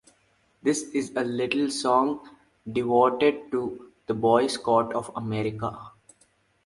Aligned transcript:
This 0.63 0.81
is 0.95 1.11
a 1.15 1.23
little 1.23 1.69
song 1.69 2.27
devoted 2.67 3.51
to 3.51 3.91
the 4.07 4.15
Boy 4.15 4.47
Scouts 4.47 4.95
of 4.95 5.11
America. 5.15 5.91